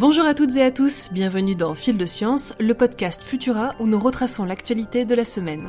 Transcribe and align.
Bonjour 0.00 0.24
à 0.24 0.32
toutes 0.32 0.56
et 0.56 0.62
à 0.62 0.70
tous, 0.70 1.10
bienvenue 1.12 1.54
dans 1.54 1.74
Fil 1.74 1.98
de 1.98 2.06
Science, 2.06 2.54
le 2.58 2.72
podcast 2.72 3.22
Futura 3.22 3.74
où 3.80 3.86
nous 3.86 3.98
retraçons 3.98 4.46
l'actualité 4.46 5.04
de 5.04 5.14
la 5.14 5.26
semaine. 5.26 5.68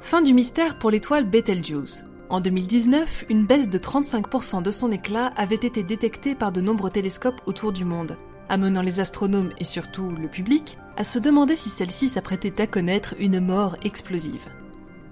Fin 0.00 0.22
du 0.22 0.32
mystère 0.32 0.78
pour 0.78 0.90
l'étoile 0.90 1.26
Betelgeuse. 1.26 2.04
En 2.30 2.40
2019, 2.40 3.26
une 3.28 3.44
baisse 3.44 3.68
de 3.68 3.76
35% 3.76 4.62
de 4.62 4.70
son 4.70 4.90
éclat 4.90 5.32
avait 5.36 5.56
été 5.56 5.82
détectée 5.82 6.34
par 6.34 6.50
de 6.50 6.62
nombreux 6.62 6.90
télescopes 6.90 7.42
autour 7.44 7.72
du 7.72 7.84
monde, 7.84 8.16
amenant 8.48 8.80
les 8.80 8.98
astronomes 8.98 9.52
et 9.58 9.64
surtout 9.64 10.08
le 10.08 10.28
public 10.28 10.78
à 10.96 11.04
se 11.04 11.18
demander 11.18 11.56
si 11.56 11.68
celle-ci 11.68 12.08
s'apprêtait 12.08 12.62
à 12.62 12.66
connaître 12.66 13.14
une 13.18 13.40
mort 13.40 13.76
explosive. 13.84 14.48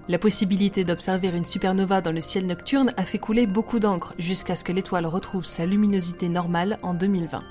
La 0.07 0.19
possibilité 0.19 0.83
d'observer 0.83 1.29
une 1.29 1.45
supernova 1.45 1.99
dans 2.01 2.11
le 2.11 2.21
ciel 2.21 2.45
nocturne 2.45 2.93
a 2.95 3.05
fait 3.05 3.17
couler 3.17 3.47
beaucoup 3.47 3.79
d'encre 3.79 4.13
jusqu'à 4.19 4.55
ce 4.55 4.63
que 4.63 4.71
l'étoile 4.71 5.07
retrouve 5.07 5.45
sa 5.45 5.65
luminosité 5.65 6.29
normale 6.29 6.77
en 6.83 6.93
2020. 6.93 7.43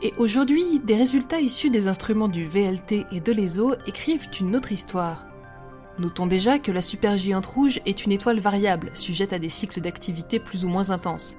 Et 0.00 0.14
aujourd'hui, 0.16 0.80
des 0.80 0.96
résultats 0.96 1.40
issus 1.40 1.68
des 1.68 1.86
instruments 1.86 2.28
du 2.28 2.46
VLT 2.46 3.06
et 3.12 3.20
de 3.20 3.32
l'ESO 3.32 3.74
écrivent 3.86 4.28
une 4.40 4.56
autre 4.56 4.72
histoire. 4.72 5.26
Notons 5.98 6.26
déjà 6.26 6.58
que 6.58 6.72
la 6.72 6.80
supergéante 6.80 7.46
rouge 7.46 7.80
est 7.84 8.06
une 8.06 8.12
étoile 8.12 8.38
variable, 8.38 8.90
sujette 8.94 9.34
à 9.34 9.38
des 9.38 9.48
cycles 9.50 9.80
d'activité 9.80 10.38
plus 10.38 10.64
ou 10.64 10.68
moins 10.68 10.90
intenses. 10.90 11.34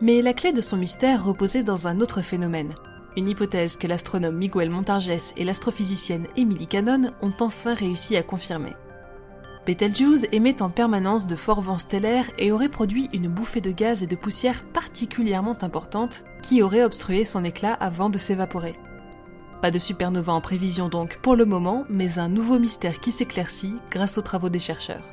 Mais 0.00 0.22
la 0.22 0.34
clé 0.34 0.52
de 0.52 0.60
son 0.60 0.76
mystère 0.76 1.24
reposait 1.24 1.62
dans 1.62 1.88
un 1.88 2.00
autre 2.00 2.20
phénomène, 2.20 2.74
une 3.16 3.28
hypothèse 3.28 3.76
que 3.76 3.86
l'astronome 3.86 4.36
Miguel 4.36 4.70
Montargès 4.70 5.32
et 5.36 5.44
l'astrophysicienne 5.44 6.28
Emily 6.36 6.66
Cannon 6.66 7.10
ont 7.22 7.32
enfin 7.40 7.74
réussi 7.74 8.16
à 8.16 8.22
confirmer. 8.22 8.72
Betelgeuse 9.64 10.26
émet 10.32 10.60
en 10.60 10.70
permanence 10.70 11.28
de 11.28 11.36
forts 11.36 11.60
vents 11.60 11.78
stellaires 11.78 12.28
et 12.36 12.50
aurait 12.50 12.68
produit 12.68 13.08
une 13.12 13.28
bouffée 13.28 13.60
de 13.60 13.70
gaz 13.70 14.02
et 14.02 14.08
de 14.08 14.16
poussière 14.16 14.64
particulièrement 14.64 15.56
importante 15.62 16.24
qui 16.42 16.62
aurait 16.62 16.82
obstrué 16.82 17.24
son 17.24 17.44
éclat 17.44 17.74
avant 17.74 18.10
de 18.10 18.18
s'évaporer. 18.18 18.74
Pas 19.60 19.70
de 19.70 19.78
supernova 19.78 20.32
en 20.32 20.40
prévision 20.40 20.88
donc 20.88 21.18
pour 21.22 21.36
le 21.36 21.44
moment, 21.44 21.84
mais 21.88 22.18
un 22.18 22.28
nouveau 22.28 22.58
mystère 22.58 22.98
qui 22.98 23.12
s'éclaircit 23.12 23.76
grâce 23.88 24.18
aux 24.18 24.22
travaux 24.22 24.48
des 24.48 24.58
chercheurs. 24.58 25.04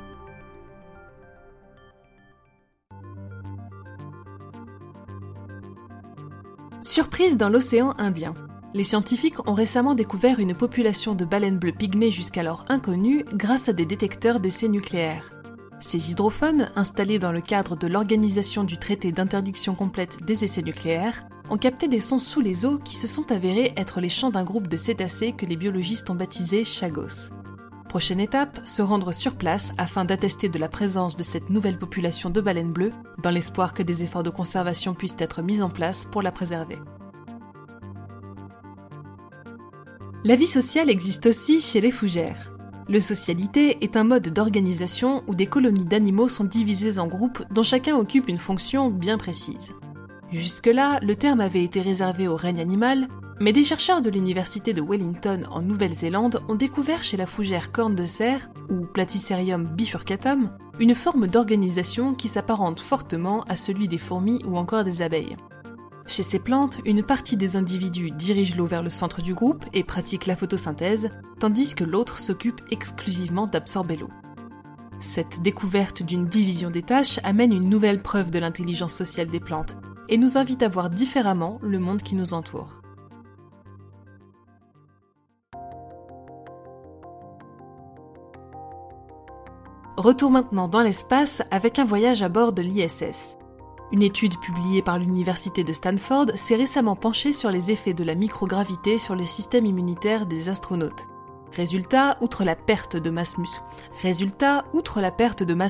Surprise 6.81 7.37
dans 7.37 7.49
l'océan 7.49 7.93
Indien. 7.99 8.33
Les 8.75 8.83
scientifiques 8.83 9.47
ont 9.47 9.53
récemment 9.53 9.95
découvert 9.95 10.39
une 10.39 10.53
population 10.53 11.15
de 11.15 11.25
baleines 11.25 11.57
bleues 11.57 11.71
pygmées 11.71 12.11
jusqu'alors 12.11 12.65
inconnues 12.69 13.25
grâce 13.33 13.67
à 13.67 13.73
des 13.73 13.85
détecteurs 13.85 14.39
d'essais 14.39 14.67
nucléaires. 14.67 15.31
Ces 15.79 16.11
hydrophones, 16.11 16.69
installés 16.75 17.17
dans 17.17 17.31
le 17.31 17.41
cadre 17.41 17.75
de 17.75 17.87
l'organisation 17.87 18.63
du 18.63 18.77
traité 18.77 19.11
d'interdiction 19.11 19.73
complète 19.73 20.23
des 20.23 20.43
essais 20.43 20.61
nucléaires, 20.61 21.27
ont 21.49 21.57
capté 21.57 21.87
des 21.87 21.99
sons 21.99 22.19
sous 22.19 22.41
les 22.41 22.65
eaux 22.65 22.77
qui 22.77 22.95
se 22.95 23.07
sont 23.07 23.31
avérés 23.31 23.73
être 23.75 24.01
les 24.01 24.09
chants 24.09 24.29
d'un 24.29 24.43
groupe 24.43 24.67
de 24.67 24.77
cétacés 24.77 25.31
que 25.31 25.47
les 25.47 25.55
biologistes 25.55 26.09
ont 26.11 26.15
baptisé 26.15 26.63
Chagos. 26.63 27.31
Prochaine 27.87 28.19
étape, 28.19 28.59
se 28.65 28.83
rendre 28.83 29.13
sur 29.13 29.35
place 29.35 29.73
afin 29.79 30.05
d'attester 30.05 30.47
de 30.47 30.59
la 30.59 30.69
présence 30.69 31.15
de 31.15 31.23
cette 31.23 31.49
nouvelle 31.49 31.79
population 31.79 32.29
de 32.29 32.39
baleines 32.39 32.71
bleues, 32.71 32.93
dans 33.23 33.31
l'espoir 33.31 33.73
que 33.73 33.81
des 33.81 34.03
efforts 34.03 34.21
de 34.21 34.29
conservation 34.29 34.93
puissent 34.93 35.15
être 35.17 35.41
mis 35.41 35.63
en 35.63 35.69
place 35.69 36.05
pour 36.05 36.21
la 36.21 36.31
préserver. 36.31 36.77
La 40.25 40.35
vie 40.35 40.47
sociale 40.47 40.89
existe 40.89 41.27
aussi 41.27 41.61
chez 41.61 41.79
les 41.79 41.91
fougères. 41.91 42.51
Le 42.89 42.99
socialité 42.99 43.77
est 43.85 43.95
un 43.95 44.03
mode 44.03 44.33
d'organisation 44.33 45.23
où 45.27 45.35
des 45.35 45.45
colonies 45.45 45.85
d'animaux 45.85 46.27
sont 46.27 46.43
divisées 46.43 46.99
en 46.99 47.07
groupes 47.07 47.41
dont 47.51 47.63
chacun 47.63 47.95
occupe 47.95 48.27
une 48.27 48.37
fonction 48.37 48.89
bien 48.89 49.17
précise. 49.17 49.71
Jusque-là, 50.29 50.99
le 51.01 51.15
terme 51.15 51.39
avait 51.39 51.63
été 51.63 51.79
réservé 51.79 52.27
au 52.27 52.35
règne 52.35 52.59
animal, 52.59 53.07
mais 53.39 53.53
des 53.53 53.63
chercheurs 53.63 54.01
de 54.01 54.09
l'université 54.09 54.73
de 54.73 54.81
Wellington 54.81 55.43
en 55.51 55.61
Nouvelle-Zélande 55.61 56.41
ont 56.49 56.55
découvert 56.55 57.01
chez 57.01 57.15
la 57.15 57.25
fougère 57.25 57.71
corne 57.71 57.95
de 57.95 58.05
cerf, 58.05 58.49
ou 58.69 58.85
Platycerium 58.85 59.67
bifurcatum, 59.67 60.51
une 60.81 60.95
forme 60.95 61.27
d'organisation 61.27 62.13
qui 62.13 62.27
s'apparente 62.27 62.81
fortement 62.81 63.43
à 63.43 63.55
celui 63.55 63.87
des 63.87 63.97
fourmis 63.97 64.41
ou 64.45 64.57
encore 64.57 64.83
des 64.83 65.01
abeilles. 65.01 65.37
Chez 66.09 66.23
ces 66.23 66.39
plantes, 66.39 66.79
une 66.85 67.03
partie 67.03 67.37
des 67.37 67.55
individus 67.55 68.09
dirige 68.09 68.55
l'eau 68.55 68.65
vers 68.65 68.81
le 68.81 68.89
centre 68.89 69.21
du 69.21 69.35
groupe 69.35 69.63
et 69.73 69.83
pratique 69.83 70.25
la 70.25 70.35
photosynthèse, 70.35 71.11
tandis 71.39 71.75
que 71.75 71.83
l'autre 71.83 72.17
s'occupe 72.17 72.61
exclusivement 72.71 73.45
d'absorber 73.45 73.95
l'eau. 73.95 74.09
Cette 74.99 75.43
découverte 75.43 76.01
d'une 76.01 76.25
division 76.25 76.71
des 76.71 76.81
tâches 76.81 77.19
amène 77.23 77.53
une 77.53 77.69
nouvelle 77.69 78.01
preuve 78.01 78.31
de 78.31 78.39
l'intelligence 78.39 78.95
sociale 78.95 79.29
des 79.29 79.39
plantes 79.39 79.77
et 80.09 80.17
nous 80.17 80.39
invite 80.39 80.63
à 80.63 80.67
voir 80.67 80.89
différemment 80.89 81.59
le 81.61 81.77
monde 81.77 82.01
qui 82.01 82.15
nous 82.15 82.33
entoure. 82.33 82.81
Retour 89.95 90.31
maintenant 90.31 90.67
dans 90.67 90.81
l'espace 90.81 91.43
avec 91.51 91.77
un 91.77 91.85
voyage 91.85 92.23
à 92.23 92.29
bord 92.29 92.51
de 92.51 92.63
l'ISS. 92.63 93.38
Une 93.91 94.03
étude 94.03 94.39
publiée 94.39 94.83
par 94.83 94.99
l'Université 94.99 95.63
de 95.63 95.73
Stanford 95.73 96.27
s'est 96.35 96.55
récemment 96.55 96.95
penchée 96.95 97.33
sur 97.33 97.49
les 97.49 97.71
effets 97.71 97.95
de 97.95 98.03
la 98.03 98.13
microgravité 98.13 98.99
sur 98.99 99.15
le 99.15 99.25
système 99.25 99.65
immunitaire 99.65 100.27
des 100.27 100.47
astronautes. 100.47 101.07
Résultat, 101.51 102.17
outre 102.21 102.43
la 102.43 102.55
perte 102.55 102.95
de 102.97 103.09
masse 103.09 103.39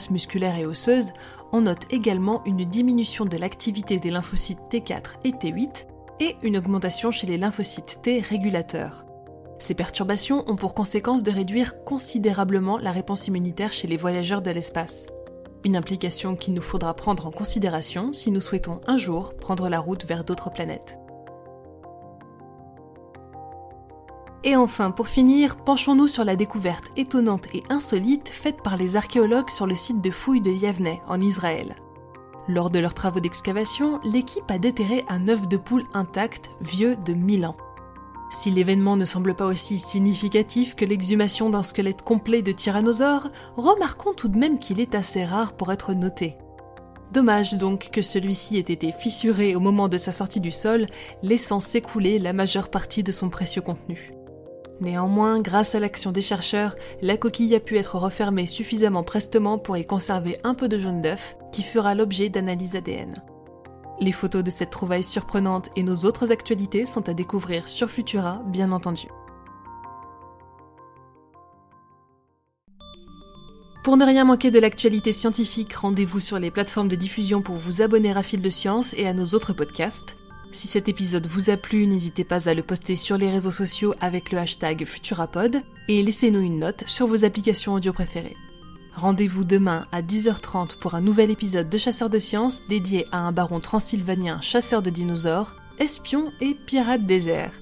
musculaire 0.09 0.57
et 0.57 0.65
osseuse, 0.65 1.13
on 1.53 1.61
note 1.61 1.91
également 1.91 2.43
une 2.45 2.65
diminution 2.65 3.23
de 3.23 3.37
l'activité 3.37 3.97
des 3.99 4.11
lymphocytes 4.11 4.59
T4 4.69 5.19
et 5.23 5.31
T8 5.31 5.85
et 6.19 6.35
une 6.43 6.57
augmentation 6.57 7.11
chez 7.11 7.27
les 7.27 7.37
lymphocytes 7.37 8.01
T 8.01 8.19
régulateurs. 8.19 9.05
Ces 9.59 9.75
perturbations 9.75 10.43
ont 10.49 10.57
pour 10.57 10.73
conséquence 10.73 11.23
de 11.23 11.31
réduire 11.31 11.85
considérablement 11.85 12.77
la 12.77 12.91
réponse 12.91 13.27
immunitaire 13.27 13.71
chez 13.71 13.87
les 13.87 13.97
voyageurs 13.97 14.41
de 14.41 14.51
l'espace. 14.51 15.07
Une 15.65 15.75
implication 15.75 16.35
qu'il 16.35 16.53
nous 16.53 16.61
faudra 16.61 16.93
prendre 16.93 17.27
en 17.27 17.31
considération 17.31 18.13
si 18.13 18.31
nous 18.31 18.39
souhaitons 18.39 18.79
un 18.87 18.97
jour 18.97 19.35
prendre 19.35 19.67
la 19.67 19.79
route 19.79 20.05
vers 20.05 20.23
d'autres 20.23 20.49
planètes. 20.49 20.97
Et 24.45 24.55
enfin, 24.55 24.91
pour 24.91 25.07
finir, 25.07 25.57
penchons-nous 25.57 26.07
sur 26.07 26.23
la 26.23 26.37
découverte 26.37 26.85
étonnante 26.95 27.47
et 27.53 27.63
insolite 27.69 28.29
faite 28.29 28.61
par 28.63 28.77
les 28.77 28.95
archéologues 28.95 29.49
sur 29.49 29.67
le 29.67 29.75
site 29.75 30.01
de 30.01 30.11
fouilles 30.11 30.41
de 30.41 30.51
Yavneh, 30.51 31.01
en 31.07 31.19
Israël. 31.19 31.75
Lors 32.47 32.69
de 32.69 32.79
leurs 32.79 32.93
travaux 32.93 33.19
d'excavation, 33.19 33.99
l'équipe 34.03 34.49
a 34.49 34.57
déterré 34.57 35.03
un 35.09 35.27
œuf 35.27 35.47
de 35.47 35.57
poule 35.57 35.83
intact, 35.93 36.51
vieux 36.61 36.95
de 36.95 37.13
1000 37.13 37.45
ans. 37.45 37.57
Si 38.31 38.51
l'événement 38.51 38.95
ne 38.95 39.05
semble 39.05 39.35
pas 39.35 39.45
aussi 39.45 39.77
significatif 39.77 40.75
que 40.75 40.85
l'exhumation 40.85 41.49
d'un 41.49 41.63
squelette 41.63 42.03
complet 42.03 42.41
de 42.41 42.51
tyrannosaure, 42.51 43.27
remarquons 43.57 44.13
tout 44.13 44.27
de 44.27 44.37
même 44.37 44.59
qu'il 44.59 44.79
est 44.79 44.95
assez 44.95 45.25
rare 45.25 45.53
pour 45.53 45.71
être 45.71 45.93
noté. 45.93 46.37
Dommage 47.11 47.55
donc 47.55 47.89
que 47.91 48.03
celui-ci 48.03 48.57
ait 48.57 48.59
été 48.59 48.91
fissuré 48.91 49.55
au 49.55 49.59
moment 49.59 49.89
de 49.89 49.97
sa 49.97 50.11
sortie 50.11 50.39
du 50.39 50.51
sol, 50.51 50.85
laissant 51.23 51.59
s'écouler 51.59 52.19
la 52.19 52.33
majeure 52.33 52.69
partie 52.69 53.03
de 53.03 53.11
son 53.11 53.29
précieux 53.29 53.63
contenu. 53.63 54.13
Néanmoins, 54.79 55.41
grâce 55.41 55.73
à 55.75 55.79
l'action 55.79 56.11
des 56.11 56.21
chercheurs, 56.21 56.75
la 57.01 57.17
coquille 57.17 57.55
a 57.55 57.59
pu 57.59 57.77
être 57.77 57.97
refermée 57.97 58.45
suffisamment 58.45 59.03
prestement 59.03 59.57
pour 59.57 59.75
y 59.75 59.85
conserver 59.85 60.37
un 60.43 60.53
peu 60.53 60.69
de 60.69 60.77
jaune 60.77 61.01
d'œuf, 61.01 61.35
qui 61.51 61.63
fera 61.63 61.95
l'objet 61.95 62.29
d'analyses 62.29 62.75
ADN. 62.75 63.15
Les 64.01 64.13
photos 64.13 64.43
de 64.43 64.49
cette 64.49 64.69
trouvaille 64.69 65.03
surprenante 65.03 65.69
et 65.75 65.83
nos 65.83 66.05
autres 66.05 66.31
actualités 66.31 66.85
sont 66.85 67.09
à 67.09 67.13
découvrir 67.13 67.67
sur 67.67 67.89
Futura, 67.89 68.41
bien 68.45 68.71
entendu. 68.71 69.07
Pour 73.83 73.97
ne 73.97 74.05
rien 74.05 74.23
manquer 74.23 74.51
de 74.51 74.59
l'actualité 74.59 75.11
scientifique, 75.11 75.73
rendez-vous 75.73 76.19
sur 76.19 76.39
les 76.39 76.51
plateformes 76.51 76.89
de 76.89 76.95
diffusion 76.95 77.41
pour 77.41 77.55
vous 77.55 77.81
abonner 77.81 78.11
à 78.11 78.23
Fil 78.23 78.41
de 78.41 78.49
Science 78.49 78.93
et 78.93 79.07
à 79.07 79.13
nos 79.13 79.25
autres 79.33 79.53
podcasts. 79.53 80.15
Si 80.51 80.67
cet 80.67 80.89
épisode 80.89 81.27
vous 81.27 81.49
a 81.49 81.57
plu, 81.57 81.85
n'hésitez 81.85 82.23
pas 82.23 82.49
à 82.49 82.53
le 82.53 82.63
poster 82.63 82.95
sur 82.95 83.17
les 83.17 83.29
réseaux 83.29 83.51
sociaux 83.51 83.93
avec 83.99 84.31
le 84.31 84.39
hashtag 84.39 84.85
Futurapod 84.85 85.61
et 85.87 86.03
laissez-nous 86.03 86.39
une 86.39 86.59
note 86.59 86.83
sur 86.87 87.07
vos 87.07 87.25
applications 87.25 87.73
audio 87.73 87.93
préférées. 87.93 88.35
Rendez-vous 88.99 89.45
demain 89.45 89.87
à 89.93 90.01
10h30 90.01 90.77
pour 90.77 90.93
un 90.93 90.99
nouvel 90.99 91.31
épisode 91.31 91.69
de 91.69 91.77
Chasseurs 91.77 92.09
de 92.09 92.19
Sciences 92.19 92.59
dédié 92.67 93.07
à 93.13 93.19
un 93.19 93.31
baron 93.31 93.61
transylvanien 93.61 94.41
chasseur 94.41 94.81
de 94.81 94.89
dinosaures, 94.89 95.55
espion 95.77 96.33
et 96.41 96.53
pirate 96.53 97.05
désert. 97.05 97.53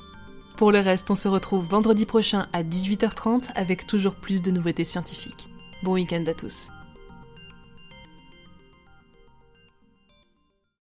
Pour 0.56 0.72
le 0.72 0.80
reste, 0.80 1.12
on 1.12 1.16
se 1.16 1.28
retrouve 1.28 1.68
vendredi 1.68 2.08
prochain 2.08 2.48
à 2.54 2.64
18h30 2.64 3.52
avec 3.54 3.86
toujours 3.86 4.16
plus 4.16 4.42
de 4.42 4.50
nouveautés 4.50 4.84
scientifiques. 4.84 5.48
Bon 5.84 5.94
week-end 5.94 6.24
à 6.26 6.34
tous. 6.34 6.70